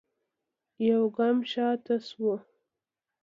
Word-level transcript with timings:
يوګام 0.89 1.37
شاته 1.51 1.95
سوه. 2.07 2.35